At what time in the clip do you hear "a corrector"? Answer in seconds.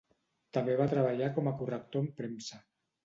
1.51-2.05